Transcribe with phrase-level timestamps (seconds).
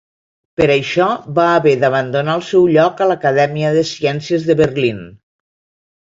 [0.59, 5.03] Per això va haver d'abandonar el seu lloc a l'Acadèmia de Ciències de Berlín.